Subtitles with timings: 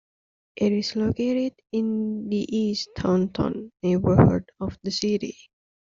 [0.55, 5.37] It is located in the "East Taunton" neighborhood of the city.